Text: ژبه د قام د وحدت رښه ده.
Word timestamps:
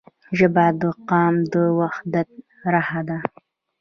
ژبه 0.37 0.65
د 0.79 0.83
قام 1.09 1.35
د 1.51 1.55
وحدت 1.79 2.29
رښه 2.73 3.01
ده. 3.07 3.17